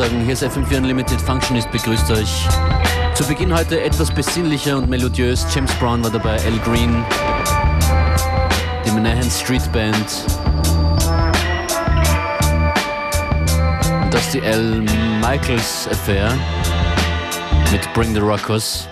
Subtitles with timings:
[0.00, 0.24] kurz Hallo sagen.
[0.24, 2.48] Hier ist FM4 Unlimited Functionist, begrüßt euch.
[3.14, 5.46] Zu Beginn heute etwas besinnlicher und melodiös.
[5.54, 7.04] James Brown war dabei, Al Green,
[8.84, 9.96] die Menahan Street Band.
[14.02, 14.84] Und das ist die Al
[15.20, 16.32] Michaels Affair
[17.70, 18.88] mit Bring the Rockers.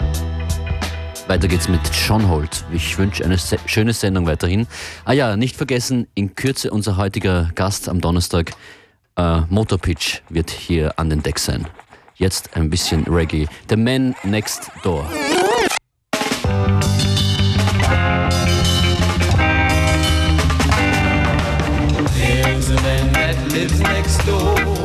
[1.26, 2.64] Weiter geht's mit John Holt.
[2.72, 4.66] Ich wünsche eine se schöne Sendung weiterhin.
[5.04, 8.52] Ah ja, nicht vergessen, in Kürze unser heutiger Gast am Donnerstag,
[9.18, 11.66] äh, Motorpitch, wird hier an den Deck sein.
[12.14, 13.46] Jetzt ein bisschen Reggae.
[13.68, 15.06] The Man Next Door.
[22.14, 24.77] There's a man that lives next door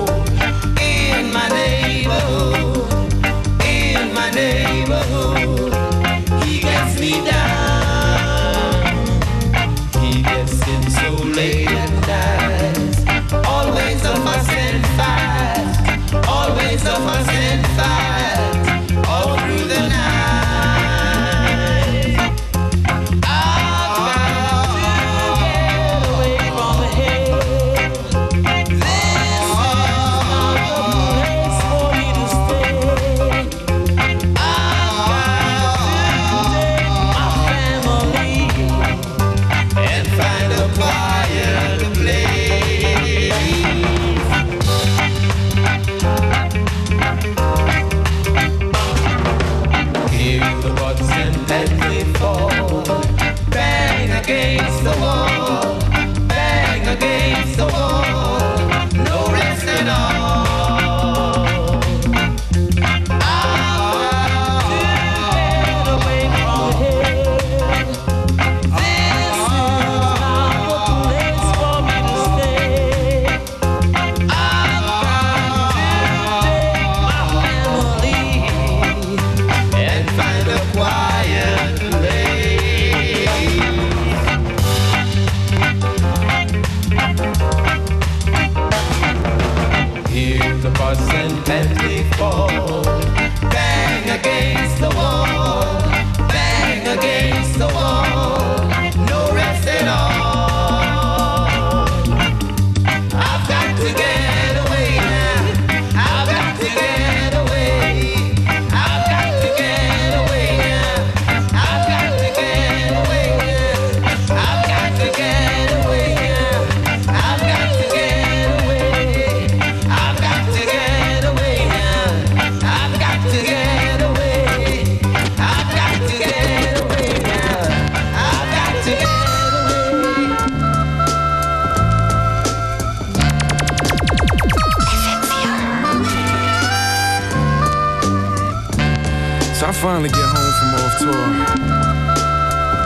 [139.93, 141.25] finally get home from off tour.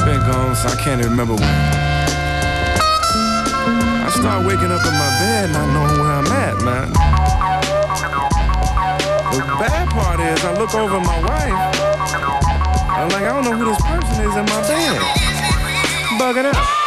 [0.03, 1.57] Been gone, so I can't remember when.
[4.03, 6.91] I start waking up in my bed not knowing where I'm at, man.
[9.31, 11.59] The bad part is I look over my wife.
[12.91, 14.99] I'm like, I don't know who this person is in my bed.
[16.19, 16.77] Bugging out.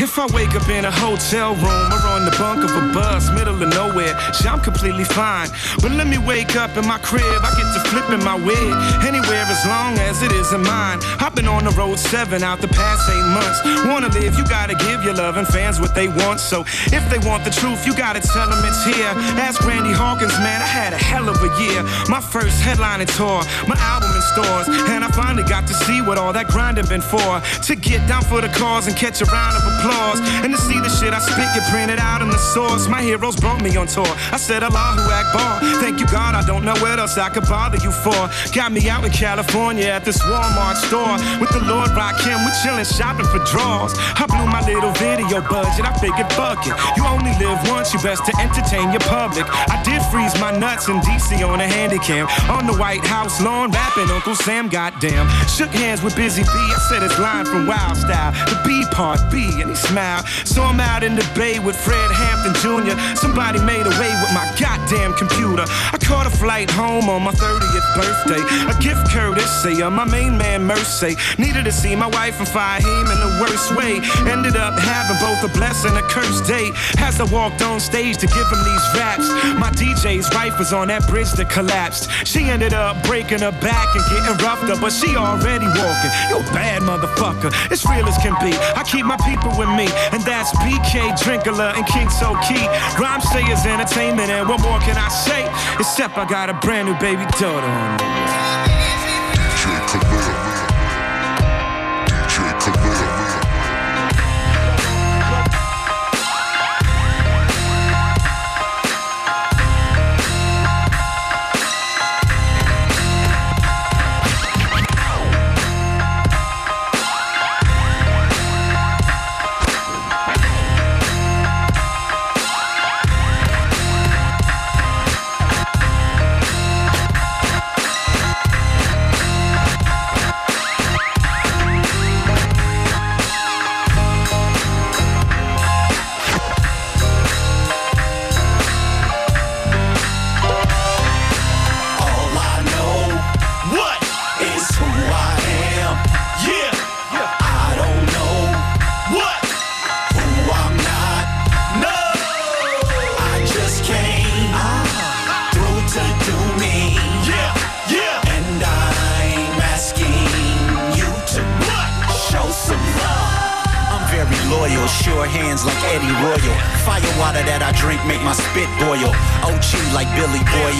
[0.00, 3.30] If I wake up in a hotel room or on the bunk of a bus,
[3.30, 5.48] middle of nowhere, shit, I'm completely fine.
[5.80, 9.62] But let me wake up in my crib, I to flipping my wig anywhere as
[9.66, 10.98] long as it isn't mine.
[11.18, 13.58] I've been on the road seven out the past eight months.
[13.86, 16.40] Wanna live, you gotta give your loving fans what they want.
[16.40, 16.62] So
[16.94, 19.12] if they want the truth, you gotta tell them it's here.
[19.42, 21.82] Ask Randy Hawkins, man, I had a hell of a year.
[22.08, 26.16] My first headlining tour, my album in stores, and I finally got to see what
[26.18, 27.42] all that grinding been for.
[27.68, 30.78] To get down for the cause and catch a round of applause, and to see
[30.78, 32.88] the shit I spit get printed out in the source.
[32.88, 34.06] My heroes brought me on tour.
[34.30, 35.60] I said Allahu Akbar.
[35.82, 38.28] Thank you God, I don't know what else I could bother you for.
[38.52, 42.36] Got me out in California at this Walmart store with the Lord Rakim.
[42.44, 43.96] We chillin' shopping for draws.
[44.20, 45.84] I blew my little video budget.
[45.88, 46.76] I figured fuck it.
[46.96, 49.46] You only live once, you best to entertain your public.
[49.48, 53.70] I did freeze my nuts in DC on a handycam on the White House lawn,
[53.70, 54.68] rapping Uncle Sam.
[54.68, 56.68] Goddamn, shook hands with Busy Bee.
[56.76, 60.26] I said his line from Wild Style, the B part B, and he smiled.
[60.44, 62.96] So I'm out in the bay with Fred Hampton Jr.
[63.16, 65.64] Somebody made away with my goddamn computer.
[65.92, 68.42] I caught a flight home on my 30th birthday.
[68.70, 71.16] A gift courtesy of my main man Mercy.
[71.38, 74.00] Needed to see my wife and Fahim in the worst way.
[74.30, 76.72] Ended up having both a blessing and a cursed day.
[76.98, 80.88] As I walked on stage to give him these raps, my DJ's wife was on
[80.88, 82.10] that bridge that collapsed.
[82.26, 86.12] She ended up breaking her back and getting roughed up, but she already walking.
[86.30, 87.52] You bad motherfucker.
[87.70, 88.56] It's real as can be.
[88.74, 92.64] I keep my people with me, and that's BK Drinkler and King So Key.
[92.98, 95.44] Rhymesayers Entertainment, and what more can I say?
[95.78, 98.63] Except I got a brand new baby daughter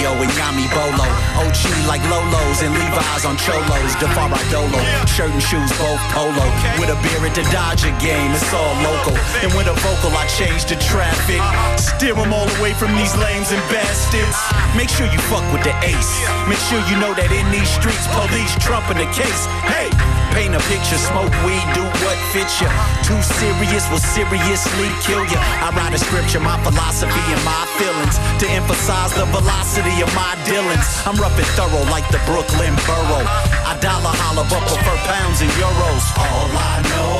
[0.05, 1.09] Boyo and Yami Bolo.
[1.41, 3.95] OG like Lolos and Levi's on Cholos.
[3.97, 6.45] Defara Dolo, shirt and shoes both polo.
[6.79, 9.17] With a beer at the Dodger game, it's all local.
[9.43, 11.41] And with a vocal, I change the traffic.
[11.81, 14.37] Steer 'em all away from these lames and bastards.
[14.77, 16.13] Make sure you fuck with the ace.
[16.49, 19.43] Make sure you know that in these streets, police trumping the case.
[19.65, 19.89] Hey!
[20.35, 22.67] Paint a picture, smoke weed, do what fits ya.
[23.07, 25.39] Too serious will seriously kill ya.
[25.63, 30.35] I write a scripture, my philosophy and my feelings to emphasize the velocity of my
[30.47, 30.87] dealings.
[31.07, 33.27] I'm rough and thorough like the Brooklyn Borough.
[33.69, 36.05] I dollar holler, but prefer pounds and euros.
[36.19, 37.15] All I know,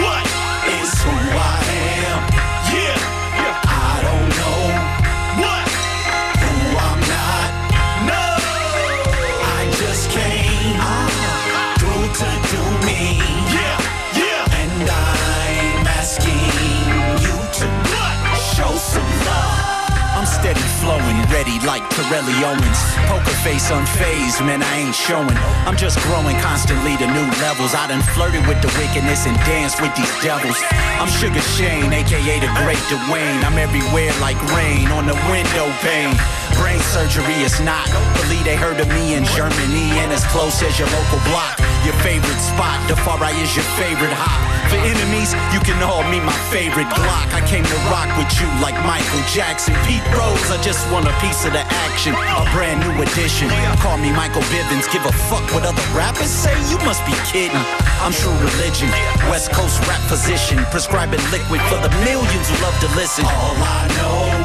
[0.00, 0.26] what
[0.80, 1.69] is who I am?
[21.40, 22.80] Ready like Torelli Owens.
[23.08, 25.32] Poker face unfazed, man, I ain't showing.
[25.64, 27.72] I'm just growing constantly to new levels.
[27.72, 30.60] I done flirted with the wickedness and danced with these devils.
[31.00, 33.40] I'm Sugar Shane, aka the Great Dwayne.
[33.40, 36.12] I'm everywhere like rain on the window pane.
[36.60, 37.88] Brain surgery is not.
[38.20, 41.56] Believe they heard of me in Germany and as close as your local block.
[41.88, 44.36] Your favorite spot, the far right is your favorite hop.
[44.68, 47.32] For enemies, you can all meet my favorite Glock.
[47.32, 49.72] I came to rock with you like Michael Jackson.
[49.88, 52.12] Pete Rose, I just want a piece of the action.
[52.12, 53.48] A brand new addition.
[53.78, 54.90] Call me Michael Bivins.
[54.90, 56.54] Give a fuck what other rappers say?
[56.66, 57.62] You must be kidding.
[58.02, 58.90] I'm true religion.
[59.30, 60.58] West Coast rap physician.
[60.74, 63.24] Prescribing liquid for the millions who love to listen.
[63.24, 64.39] All I know,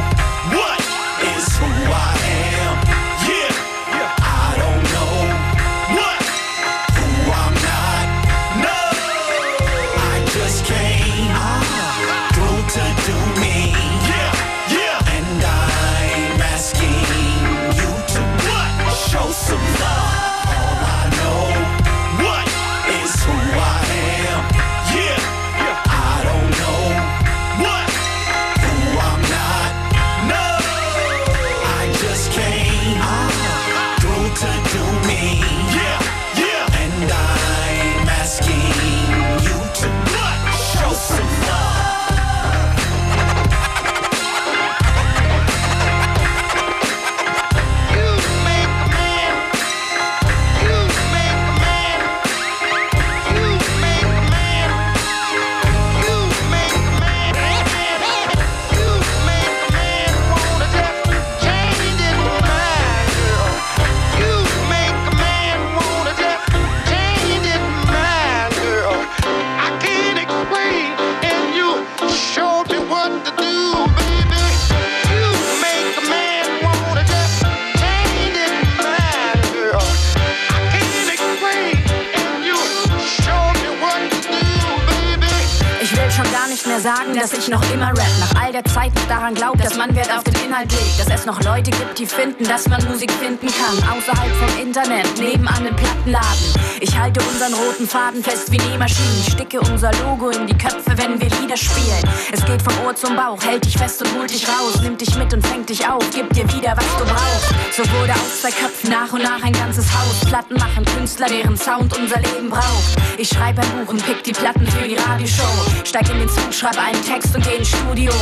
[97.76, 99.24] roten Faden fest wie Nähmaschinen.
[99.30, 102.04] Sticke unser Logo in die Köpfe, wenn wir Lieder spielen.
[102.32, 105.16] Es geht vom Ohr zum Bauch, hält dich fest und holt dich raus, nimmt dich
[105.18, 107.76] mit und fängt dich auf, gibt dir wieder, was du brauchst.
[107.76, 110.26] So wurde aus zwei Köpfen nach und nach ein ganzes Haus.
[110.28, 112.96] Platten machen Künstler, deren Sound unser Leben braucht.
[113.18, 115.44] Ich schreibe ein Buch und pick die Platten für die Radioshow.
[115.84, 118.14] Steig in den Zug, schreibe einen Text und geh ins Studio.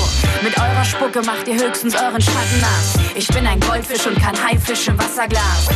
[0.42, 2.96] Mit eurer Spucke macht ihr höchstens euren Schatten nass.
[3.16, 5.70] Ich bin ein Goldfisch und kein Haifisch im Wasserglas.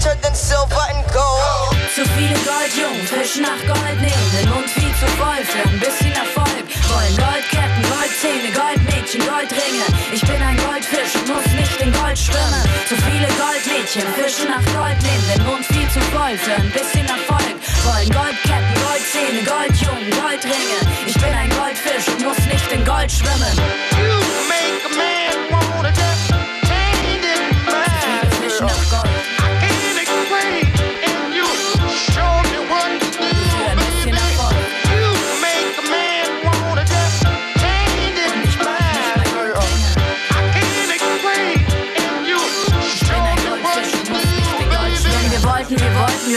[0.00, 1.76] Better than silver and gold.
[1.92, 6.64] Zu viele Goldjungen fischen nach Gold nehmen, Mund viel zu voll für ein bisschen Erfolg.
[6.88, 9.84] Wollen Goldketten, Goldzähne, Goldmädchen, Goldringe.
[10.08, 12.64] Ich bin ein Goldfisch und muss nicht in Gold schwimmen.
[12.88, 17.60] Zu viele Goldmädchen fischen nach Gold nehmen, Mund viel zu voll für ein bisschen Erfolg.
[17.84, 20.80] Wollen Goldketten, Goldzähne, Goldjungen, Goldringe.
[21.04, 23.52] Ich bin ein Goldfisch und muss nicht in Gold schwimmen.
[24.00, 24.16] You
[24.48, 25.59] make a man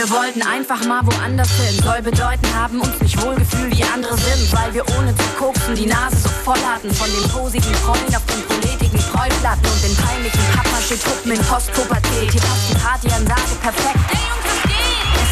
[0.04, 1.82] wir wollten, einfach mal woanders hin.
[1.82, 5.86] Soll bedeuten, haben uns nicht wohlgefühlt wie andere sind, weil wir ohne zu koksen die
[5.86, 6.92] Nase so voll hatten.
[6.92, 12.32] Von den posigen Freuden auf den proletigen Treuplatten und den peinlichen Pappmaché-Truppen in Postpubertät.
[12.32, 14.00] Hier passt die Partyansage perfekt.
[14.10, 14.43] Ey, Jungs, was geht?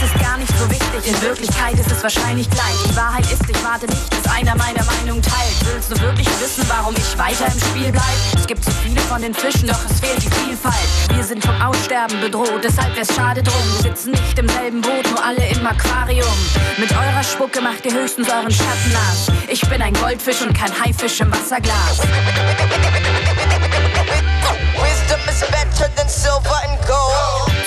[0.03, 2.75] Ist gar nicht so wichtig, in Wirklichkeit ist es wahrscheinlich gleich.
[2.89, 5.55] Die Wahrheit ist, ich warte nicht, bis einer meine Meinung teilt.
[5.65, 8.19] Willst du wirklich wissen, warum ich weiter im Spiel bleib?
[8.35, 10.75] Es gibt zu viele von den Fischen, doch es fehlt die Vielfalt.
[11.15, 13.63] Wir sind vom Aussterben bedroht, deshalb wär's schade drum.
[13.77, 16.37] Wir sitzen nicht im selben Boot, nur alle im Aquarium.
[16.79, 19.31] Mit eurer Spucke macht ihr höchstens euren Schatten nass.
[19.49, 22.01] Ich bin ein Goldfisch und kein Haifisch im Wasserglas.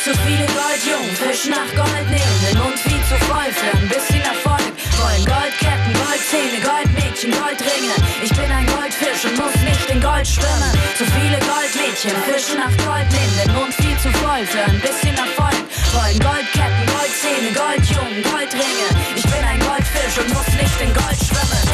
[0.05, 4.21] Zu viele Goldjungen fischen nach Gold nehmen, den Mund viel zu voll für ein bisschen
[4.21, 4.61] Erfolg.
[5.01, 7.97] Wollen Goldketten, Goldzähne, Goldmädchen, Goldringe.
[8.21, 10.69] Ich bin ein Goldfisch und muss nicht in Gold schwimmen.
[10.93, 15.17] Zu viele Goldmädchen fischen nach Gold nehmen, den Mund viel zu voll für ein bisschen
[15.17, 15.65] Erfolg.
[15.97, 18.87] Wollen Goldketten, Goldzähne, Goldjungen, Goldringe.
[19.17, 21.65] Ich bin ein Goldfisch und muss nicht in Gold schwimmen.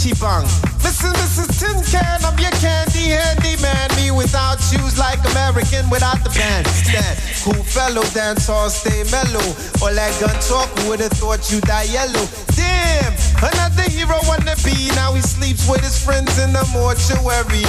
[0.00, 0.44] On Ichibang.
[0.80, 1.12] Mrs.
[1.12, 1.60] Mrs.
[1.60, 3.88] Tin Can, I'm your candy handy man.
[3.96, 7.18] Me without shoes like American without the bandstand.
[7.44, 9.44] Cool fellow, dance all stay mellow.
[9.82, 12.26] All that gun talk, would've thought you die yellow?
[12.56, 14.88] Damn, another hero wanna be.
[14.96, 17.64] Now he sleeps with his friends in the mortuary.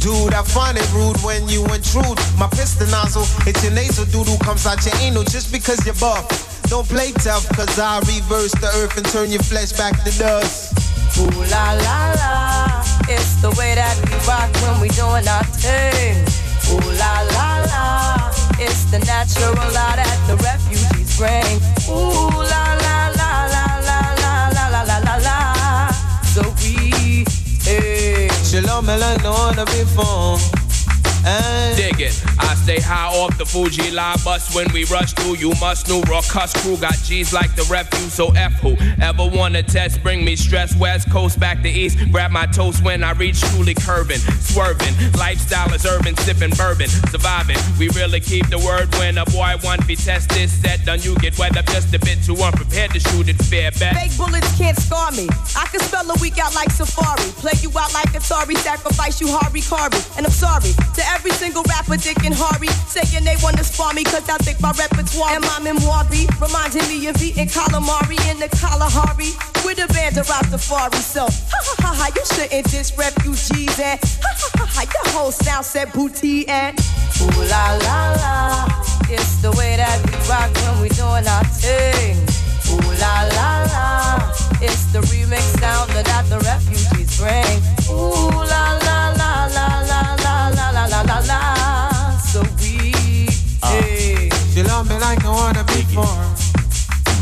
[0.00, 2.18] Dude, I find it rude when you intrude.
[2.38, 6.26] My piston nozzle, it's your nasal doodle comes out your anal just because you're buff.
[6.68, 10.77] Don't play tough, cause I reverse the earth and turn your flesh back to dust.
[11.20, 16.14] Ooh la la la, it's the way that we rock when we doing our thing.
[16.70, 21.58] Ooh la la la, it's the natural law that the refugees bring.
[21.90, 25.90] Ooh la la la la la la la la la la.
[26.34, 27.24] So we,
[27.64, 28.28] hey.
[28.44, 30.57] Shalom, on the before.
[31.28, 31.74] Hey.
[31.76, 32.24] Dig it.
[32.38, 35.36] I stay high off the Fuji line bus when we rush through.
[35.36, 38.14] You must know raw cuss crew got G's like the refuse.
[38.14, 40.74] So F who ever wanna test, bring me stress.
[40.76, 41.98] West Coast back to East.
[42.10, 44.94] Grab my toast when I reach truly curving, swerving.
[45.18, 47.58] Lifestyle is urban, sipping bourbon, surviving.
[47.78, 50.84] We really keep the word when a boy one be test this set.
[50.86, 53.96] Done you get wet up just a bit too unprepared to shoot it fair back.
[54.00, 55.28] Fake bullets can't scar me.
[55.56, 57.28] I can spell a week out like Safari.
[57.42, 60.00] Play you out like Atari, sacrifice you Harvey Carvey.
[60.16, 64.04] And I'm sorry to every single rapper, Dick and Harvey, saying they wanna spar me
[64.04, 68.38] cause I think my repertoire and my memoir be reminding me of eating calamari in
[68.38, 71.02] the Kalahari with a band of Rastafari.
[71.02, 75.12] So, ha ha ha ha, you shouldn't diss refugees and ha ha ha ha, your
[75.12, 76.78] whole sound said booty and
[77.20, 78.84] ooh la la la.
[79.10, 82.16] It's the way that we rock when we doing our thing.
[82.70, 87.58] Ooh la la la, it's the remix sound that the refugees bring.
[87.90, 89.97] Ooh la la la la la
[90.88, 92.18] la la la.
[92.18, 92.92] So we,
[93.64, 94.30] hey.
[94.52, 96.06] She love me like I wanna be for.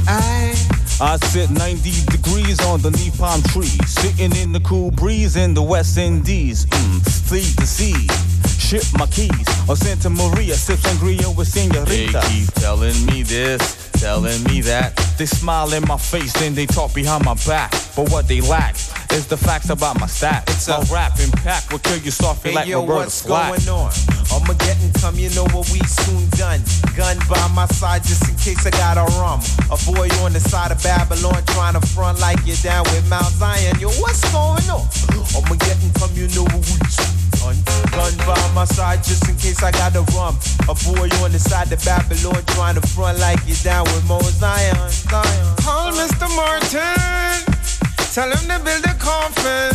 [0.09, 0.55] Aye.
[1.01, 5.99] I sit 90 degrees underneath palm trees, sitting in the cool breeze in the West
[5.99, 6.65] Indies.
[6.67, 8.36] Mm, sea to sea.
[8.67, 9.47] Ship my keys.
[9.69, 11.87] Or Santa Maria, sip sangria with senorita.
[11.87, 14.97] They keep telling me this, telling me that.
[15.19, 17.71] They smile in my face, then they talk behind my back.
[17.95, 18.75] But what they lack
[19.13, 20.51] is the facts about my stats.
[20.51, 23.55] It's my a- rap impact will kill you softly Hey like yo, Roberta what's Flack.
[23.55, 23.93] going on?
[24.35, 26.61] Armageddon come, you know what we soon done.
[26.97, 29.41] Gun by my side just in case I got a rum.
[29.71, 33.33] A boy on the side of Babylon trying to front like you're down with Mount
[33.39, 33.79] Zion.
[33.79, 34.83] Yo, what's going on?
[35.39, 37.63] Armageddon come, you know what we soon done.
[37.93, 40.39] Gun by my side just in case I got a rum.
[40.69, 44.25] A boy on the side of Babylon trying to front like you're down with Mount
[44.25, 44.77] Zion.
[44.91, 45.57] Zion.
[45.63, 46.29] Call Mr.
[46.35, 47.55] Martin.
[48.13, 49.75] Tell him to build a coffin.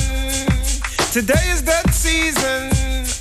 [1.12, 2.72] Today is that season.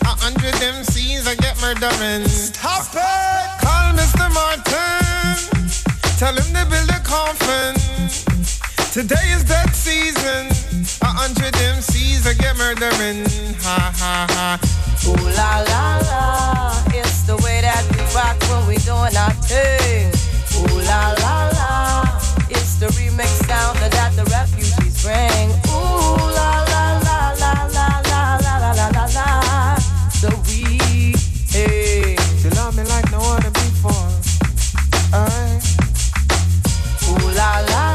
[0.03, 2.27] A hundred MCs I get murdering.
[2.29, 3.61] Stop it!
[3.63, 4.27] Call Mr.
[4.33, 5.37] Martin.
[6.19, 8.30] Tell him to build a coffin.
[8.92, 10.50] Today is that season.
[11.03, 13.22] A hundred MCs I get murdering.
[13.62, 14.59] Ha ha ha.
[15.07, 20.11] Ooh la la la, it's the way that we rock when we doing our thing.
[20.59, 22.18] Ooh la la la,
[22.50, 25.55] it's the remix sound that the refugees bring.
[25.70, 29.79] Ooh la la la la la la la la la la la.
[30.18, 31.14] So we,
[31.55, 34.11] hey, You love me like no other before.
[35.14, 35.62] Aye.
[37.07, 37.89] ooh la la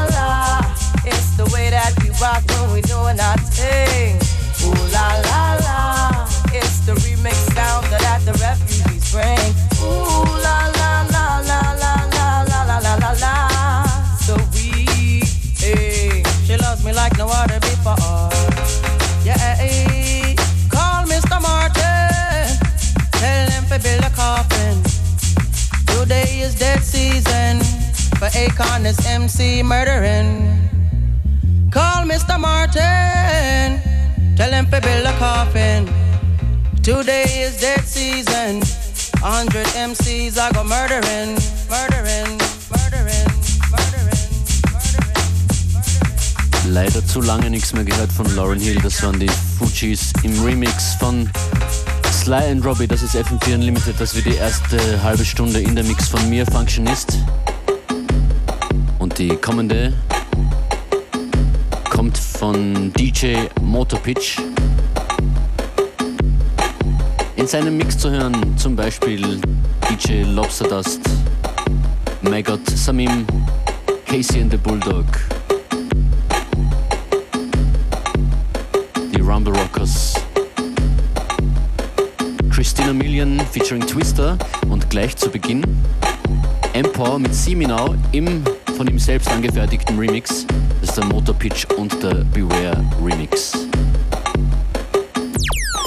[1.36, 4.16] the way that we rock when we doing our thing.
[4.64, 9.52] Ooh la la la, it's the remix sound that the refugees bring.
[9.84, 13.34] Ooh la la la la la la la la la la la.
[14.24, 15.20] So we,
[15.60, 18.32] hey, she loves me like no other before.
[19.22, 20.34] Yeah, hey,
[20.70, 21.36] call Mr.
[21.36, 22.48] Martin,
[23.20, 24.80] tell him to build a coffin.
[25.86, 27.60] Today is dead season
[28.16, 30.75] for Akon this MC murdering.
[31.76, 32.40] Call Mr.
[32.40, 33.82] Martin,
[34.34, 35.86] tell him to build a coffin.
[36.82, 38.62] Today is dead season.
[39.22, 41.36] A hundred MCs I go murdering,
[41.68, 42.40] murdering,
[42.72, 43.28] murdering,
[43.68, 44.20] murdering,
[45.68, 46.72] murdering.
[46.72, 48.80] Leider zu lange nichts mehr gehört von Lauren Hill.
[48.82, 51.28] Das waren die Fujis im Remix von
[52.10, 52.86] Sly and Robbie.
[52.86, 53.96] Das ist FM4 Unlimited.
[54.00, 57.18] Das wird die erste halbe Stunde in der Mix von mir, Functionist.
[58.98, 59.92] Und die kommende
[62.38, 64.38] von DJ Motorpitch.
[67.36, 69.40] In seinem Mix zu hören zum Beispiel
[69.88, 71.00] DJ Lobsterdust,
[72.22, 73.26] Maggot, Samim,
[74.06, 75.06] Casey and the Bulldog.
[79.14, 80.14] die Rumble Rockers.
[82.50, 84.36] Christina Million featuring Twister
[84.68, 85.62] und gleich zu Beginn
[86.74, 88.44] Empower mit Seminau im
[88.76, 90.46] von ihm selbst angefertigten Remix.
[90.96, 93.52] Der Motor Pitch und der Beware Remix.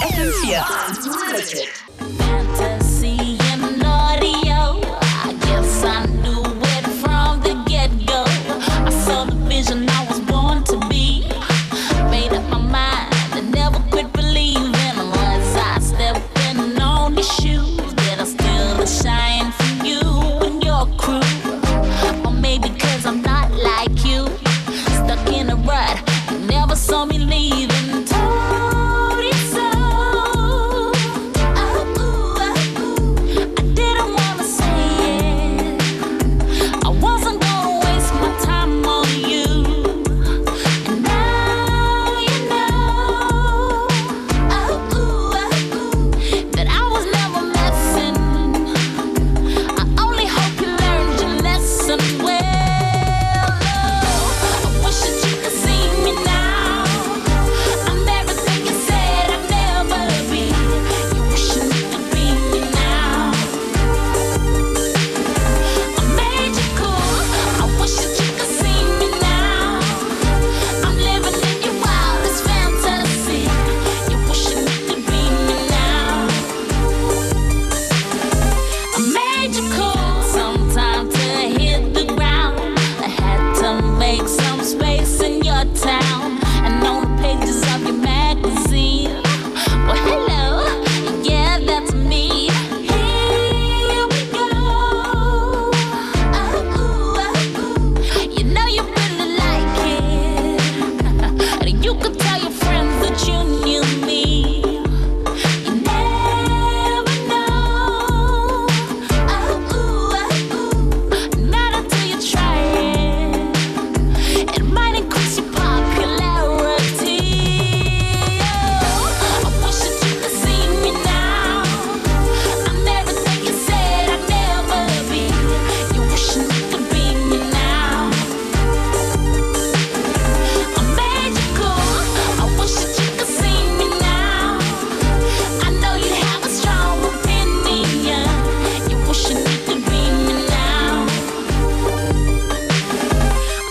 [0.04, 0.64] FM4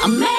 [0.09, 0.38] I'm.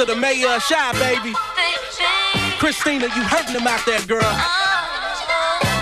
[0.00, 1.34] to the mayor of Shy, baby.
[2.58, 4.24] Christina, you hurting him out there, girl.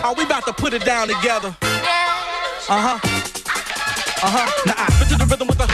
[0.02, 1.54] Are we about to put it down together?
[1.62, 2.98] Uh huh.
[4.18, 4.50] Uh huh.
[4.66, 5.66] Nah, I fit to the rhythm with the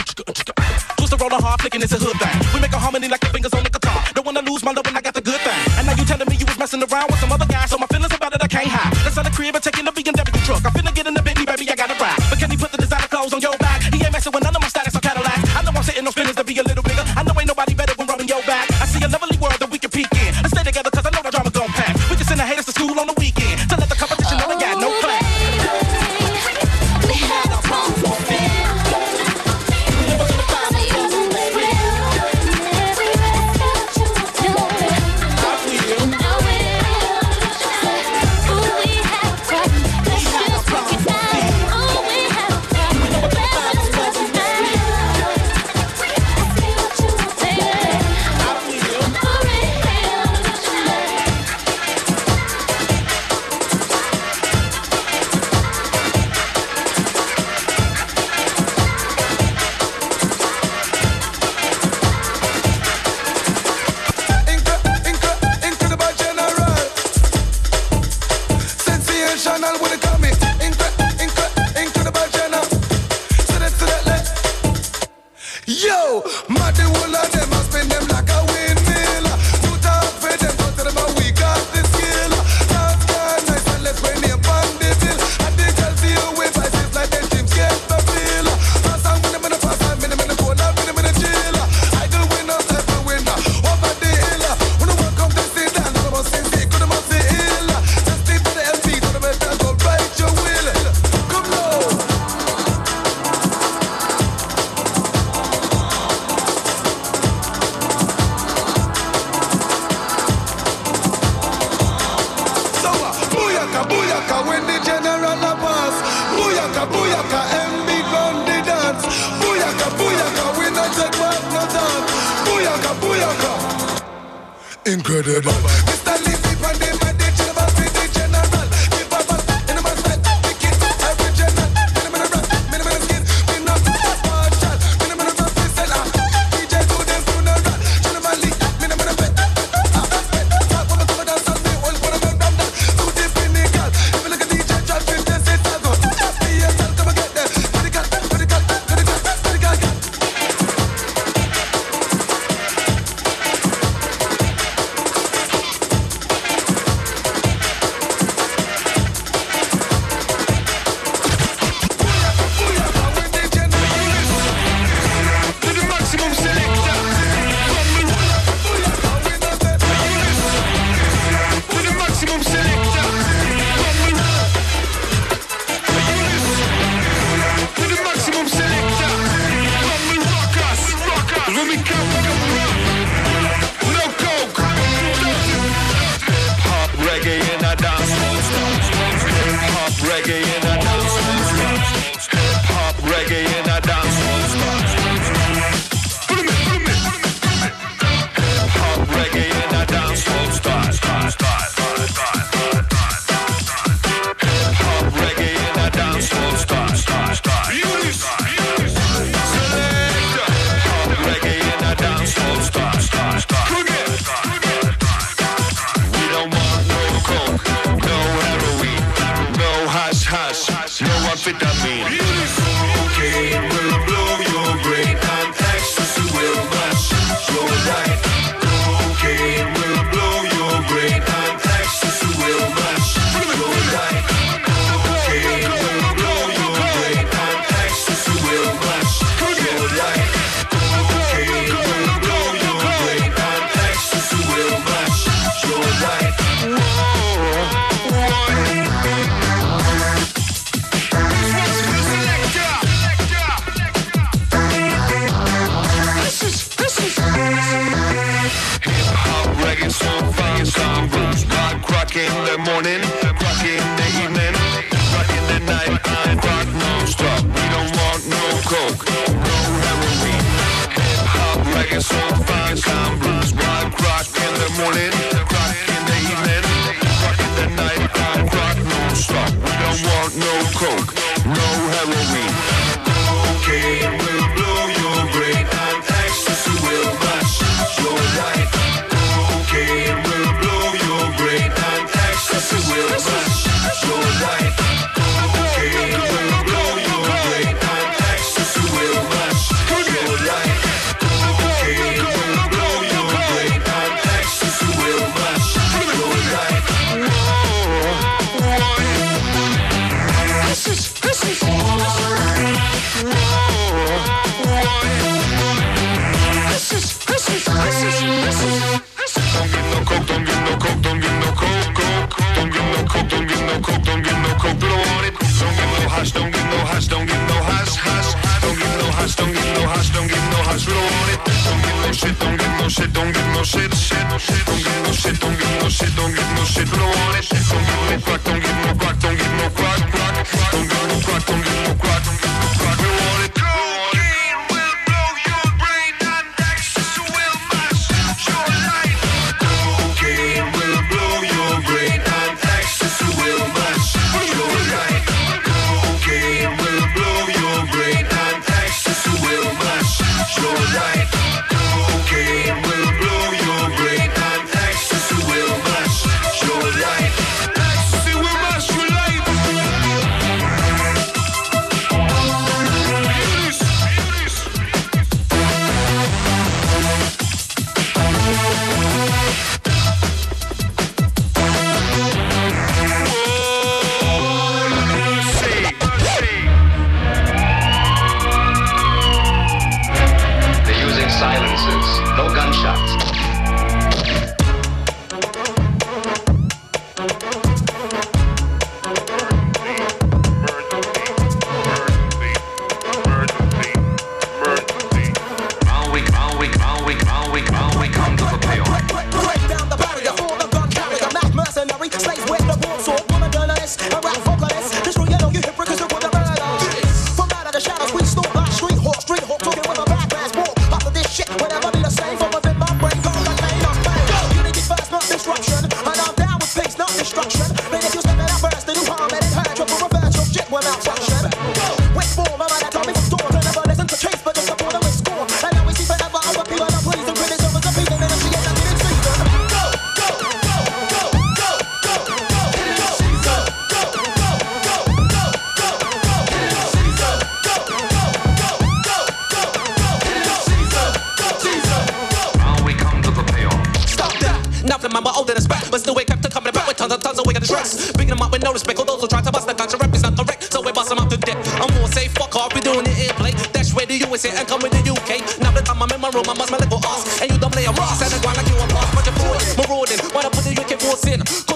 [0.95, 2.37] twist the roller hard, flicking it's a hood thing.
[2.53, 3.97] We make a harmony like the fingers on the guitar.
[4.13, 5.61] Don't wanna lose my love when I got the good thing.
[5.81, 7.87] And now you telling me you was messing around with some other guy, so my
[7.87, 8.93] feelings about it I can't hide.
[9.01, 10.61] That's how the crib and taking the BMW truck.
[10.61, 11.24] I finna get in the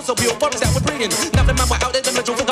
[0.09, 1.09] so pure, what is that we're bringing?
[1.37, 2.48] Nothing the man, we're out in the middle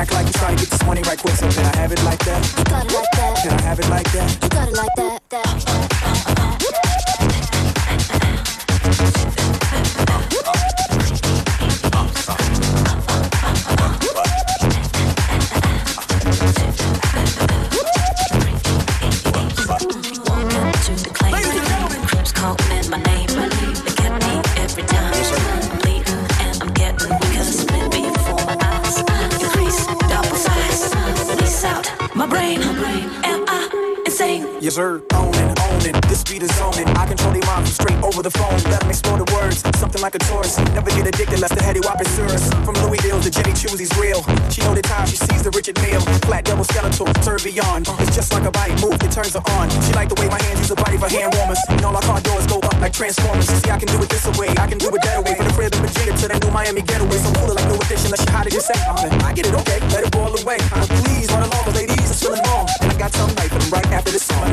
[0.00, 1.69] act like you trying to get this money right quick, so.
[47.42, 47.88] beyond.
[47.88, 49.70] Uh, it's just like a body move, it turns her on.
[49.70, 51.58] She like the way my hands use her body for hand warmers.
[51.68, 53.46] And all our car doors go up like transformers.
[53.46, 55.34] See, I can do it this way, I can do it that way.
[55.34, 57.18] From the crib in Virginia to that new Miami getaway.
[57.18, 58.98] So cool like new edition, let you hide it yourself.
[59.00, 59.08] say?
[59.08, 60.58] Uh, I get it, okay, let it boil away.
[60.70, 62.68] Uh, I'm pleased, run along, ladies, I'm wrong.
[62.80, 64.52] And I got some night for them right after this song.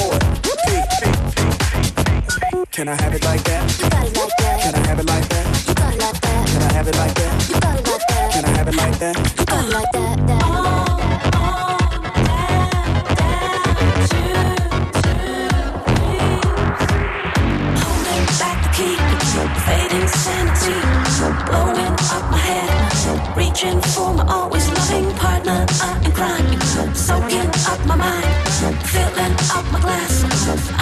[0.00, 0.82] Four, three,
[2.72, 3.62] can I have it like that?
[3.78, 4.60] You got it like that.
[4.62, 5.68] Can I have it like that?
[5.68, 6.48] You got it like that.
[6.48, 7.48] Can I have it like that?
[7.48, 8.32] You got it like that.
[8.32, 9.41] Can I have it like that?
[23.62, 25.66] searching for my always loving partner.
[25.70, 26.60] I am crying,
[26.94, 28.48] soaking up my mind,
[28.86, 30.81] filling up my glass.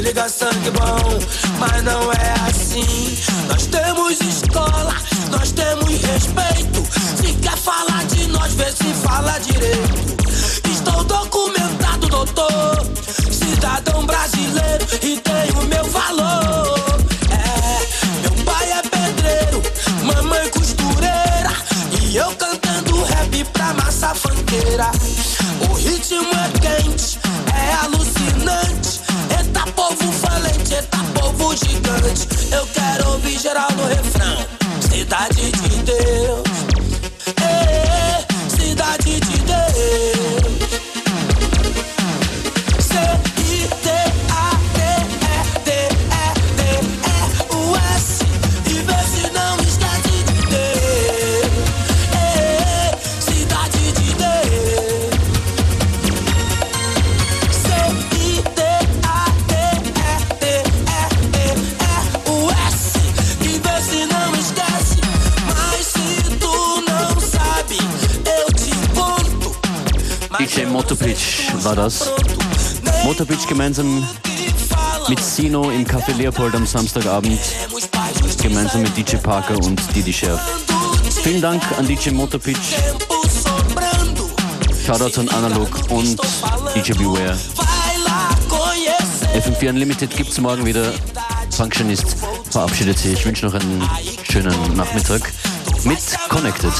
[0.00, 0.04] Refrão.
[0.04, 1.18] Se liga sangue bom,
[1.58, 3.18] mas não é assim.
[3.48, 4.94] Nós temos escola,
[5.30, 6.82] nós temos respeito.
[7.16, 10.16] Se quer falar de nós, vê se fala direito.
[10.70, 12.86] Estou documentado, doutor.
[13.30, 15.49] Cidadão brasileiro e tenho
[32.00, 32.39] povo
[71.70, 72.10] war das.
[73.04, 74.04] Motopitch gemeinsam
[75.08, 77.38] mit Sino im Café Leopold am Samstagabend.
[78.42, 80.40] Gemeinsam mit DJ Parker und Didi Scherf.
[81.22, 82.74] Vielen Dank an DJ Motopitch.
[84.84, 86.18] Shoutouts an Analog und
[86.74, 87.38] DJ Beware.
[89.32, 90.92] FM4 Unlimited gibt's morgen wieder.
[91.52, 92.16] Functionist
[92.50, 93.12] verabschiedet sich.
[93.12, 93.88] Ich wünsche noch einen
[94.28, 95.22] schönen Nachmittag
[95.84, 96.72] mit Connected.